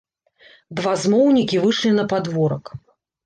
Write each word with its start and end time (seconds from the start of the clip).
Два 0.79 0.93
змоўнікі 1.03 1.61
выйшлі 1.65 1.91
на 1.99 2.07
падворак. 2.13 2.73